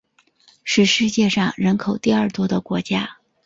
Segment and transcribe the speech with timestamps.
[0.63, 3.17] 是世界上人口第二多的国家。